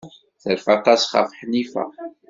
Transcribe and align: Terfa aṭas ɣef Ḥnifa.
Terfa 0.41 0.69
aṭas 0.77 1.01
ɣef 1.13 1.29
Ḥnifa. 1.39 1.83